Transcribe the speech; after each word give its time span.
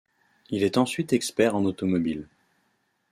Il 0.49 0.63
est 0.63 0.77
ensuite 0.79 1.13
expert 1.13 1.55
en 1.55 1.63
automobiles. 1.63 2.27